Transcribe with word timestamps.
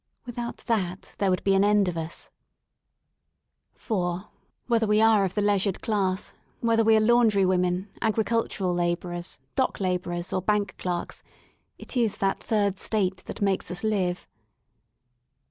Without 0.25 0.57
that 0.65 1.13
there 1.19 1.29
would 1.29 1.43
be 1.43 1.53
an 1.53 1.63
end 1.63 1.87
of 1.87 1.93
uSp 1.93 2.31
For, 3.75 4.29
whether 4.65 4.87
we 4.87 4.99
are 4.99 5.25
of 5.25 5.35
the 5.35 5.43
leisured 5.43 5.79
class, 5.79 6.33
whether 6.59 6.83
we 6.83 6.97
are 6.97 6.99
laundry 6.99 7.45
women, 7.45 7.87
agricultural 8.01 8.73
labourers, 8.73 9.37
dock 9.53 9.79
labourers, 9.79 10.33
or 10.33 10.41
bank 10.41 10.75
clerks, 10.79 11.21
it 11.77 11.95
is 11.95 12.17
that 12.17 12.43
third 12.43 12.79
state 12.79 13.17
that 13.25 13.43
makes 13.43 13.69
us 13.69 13.83
live. 13.83 14.27